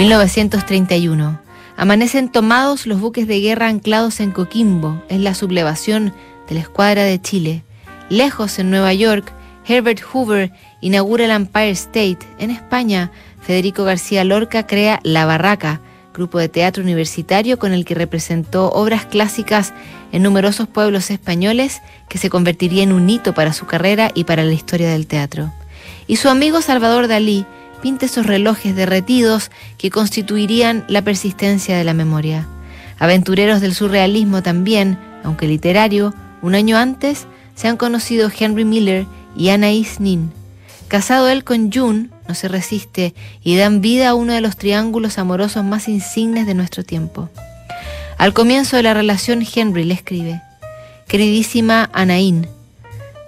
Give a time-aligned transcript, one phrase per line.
[0.00, 1.38] 1931.
[1.76, 5.02] Amanecen tomados los buques de guerra anclados en Coquimbo.
[5.10, 6.14] Es la sublevación
[6.48, 7.64] de la escuadra de Chile.
[8.08, 9.30] Lejos, en Nueva York,
[9.66, 12.20] Herbert Hoover inaugura el Empire State.
[12.38, 13.10] En España,
[13.42, 15.82] Federico García Lorca crea La Barraca,
[16.14, 19.74] grupo de teatro universitario con el que representó obras clásicas
[20.12, 24.44] en numerosos pueblos españoles que se convertiría en un hito para su carrera y para
[24.44, 25.52] la historia del teatro.
[26.06, 27.44] Y su amigo Salvador Dalí
[27.80, 32.46] pinta esos relojes derretidos que constituirían la persistencia de la memoria.
[32.98, 39.06] Aventureros del surrealismo también, aunque literario, un año antes se han conocido Henry Miller
[39.36, 40.32] y Anaïs Nin.
[40.88, 45.18] Casado él con June, no se resiste y dan vida a uno de los triángulos
[45.18, 47.28] amorosos más insignes de nuestro tiempo.
[48.18, 50.42] Al comienzo de la relación, Henry le escribe,
[51.08, 52.48] Queridísima Anaín,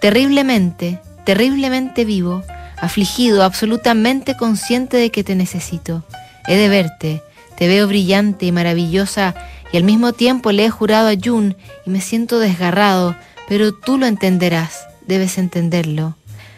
[0.00, 2.42] terriblemente, terriblemente vivo,
[2.82, 6.04] afligido, absolutamente consciente de que te necesito.
[6.48, 7.22] He de verte,
[7.56, 9.36] te veo brillante y maravillosa
[9.72, 13.16] y al mismo tiempo le he jurado a June y me siento desgarrado,
[13.48, 16.16] pero tú lo entenderás, debes entenderlo.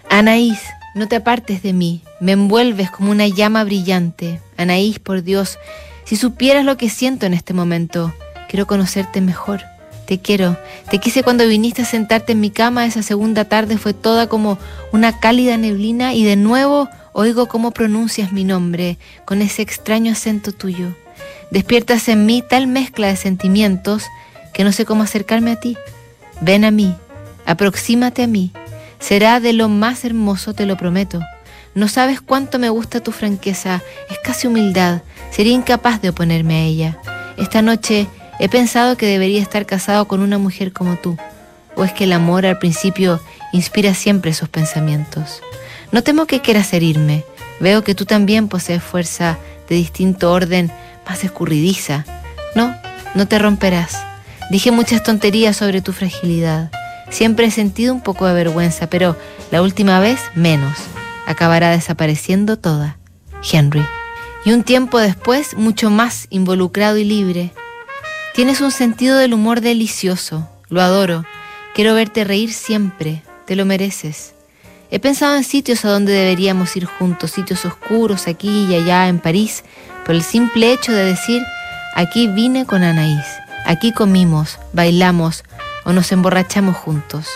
[0.09, 0.59] Anaís,
[0.95, 4.41] no te apartes de mí, me envuelves como una llama brillante.
[4.57, 5.59] Anaís, por Dios,
[6.05, 8.15] si supieras lo que siento en este momento,
[8.49, 9.61] quiero conocerte mejor.
[10.07, 10.57] Te quiero.
[10.91, 12.87] Te quise cuando viniste a sentarte en mi cama.
[12.87, 14.59] Esa segunda tarde fue toda como
[14.93, 20.53] una cálida neblina y de nuevo oigo cómo pronuncias mi nombre con ese extraño acento
[20.53, 20.95] tuyo.
[21.51, 24.05] Despiertas en mí tal mezcla de sentimientos
[24.53, 25.77] que no sé cómo acercarme a ti.
[26.41, 26.95] Ven a mí,
[27.47, 28.53] aproxímate a mí.
[28.99, 31.21] Será de lo más hermoso, te lo prometo.
[31.75, 35.03] No sabes cuánto me gusta tu franqueza, es casi humildad.
[35.31, 36.99] Sería incapaz de oponerme a ella.
[37.37, 38.07] Esta noche
[38.39, 41.17] He pensado que debería estar casado con una mujer como tú.
[41.77, 43.21] ¿O es que el amor al principio
[43.53, 45.41] inspira siempre esos pensamientos?
[45.93, 47.25] No temo que quieras herirme.
[47.61, 50.71] Veo que tú también posees fuerza de distinto orden,
[51.09, 52.05] más escurridiza.
[52.55, 52.75] No,
[53.15, 54.05] no te romperás.
[54.51, 56.71] Dije muchas tonterías sobre tu fragilidad.
[57.11, 59.17] Siempre he sentido un poco de vergüenza, pero
[59.51, 60.77] la última vez menos.
[61.27, 62.99] Acabará desapareciendo toda.
[63.51, 63.85] Henry.
[64.45, 67.53] Y un tiempo después, mucho más involucrado y libre,
[68.35, 71.25] Tienes un sentido del humor delicioso, lo adoro.
[71.73, 74.35] Quiero verte reír siempre, te lo mereces.
[74.91, 79.21] He pensado en sitios a donde deberíamos ir juntos, sitios oscuros aquí y allá en
[79.21, 79.63] París,
[80.05, 81.45] por el simple hecho de decir,
[81.95, 83.25] aquí vine con Anaís,
[83.67, 85.45] aquí comimos, bailamos
[85.85, 87.29] o nos emborrachamos juntos.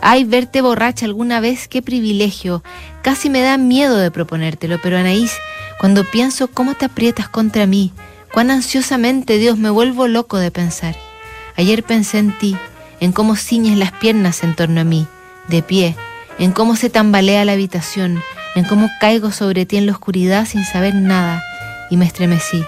[0.00, 2.64] Ay, verte borracha alguna vez, qué privilegio.
[3.02, 5.36] Casi me da miedo de proponértelo, pero Anaís,
[5.78, 7.92] cuando pienso cómo te aprietas contra mí,
[8.32, 10.96] Cuán ansiosamente, Dios, me vuelvo loco de pensar.
[11.56, 12.56] Ayer pensé en ti,
[12.98, 15.06] en cómo ciñes las piernas en torno a mí,
[15.48, 15.94] de pie,
[16.38, 18.22] en cómo se tambalea la habitación,
[18.54, 21.42] en cómo caigo sobre ti en la oscuridad sin saber nada,
[21.90, 22.64] y me estremecí,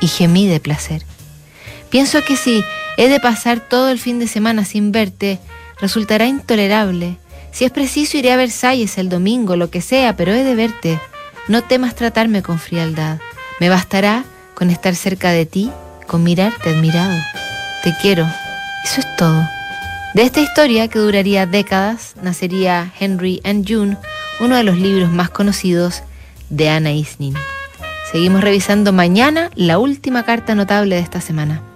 [0.00, 1.02] y gemí de placer.
[1.90, 2.62] Pienso que si
[2.96, 5.40] he de pasar todo el fin de semana sin verte,
[5.80, 7.16] resultará intolerable.
[7.50, 11.00] Si es preciso, iré a Versalles el domingo, lo que sea, pero he de verte.
[11.48, 13.18] No temas tratarme con frialdad.
[13.58, 14.24] Me bastará
[14.60, 15.70] con estar cerca de ti,
[16.06, 17.18] con mirarte admirado.
[17.82, 18.26] Te quiero.
[18.84, 19.48] Eso es todo.
[20.12, 23.96] De esta historia, que duraría décadas, nacería Henry and June,
[24.38, 26.02] uno de los libros más conocidos
[26.50, 27.34] de Anna Isnin.
[28.12, 31.62] Seguimos revisando mañana la última carta notable de esta semana.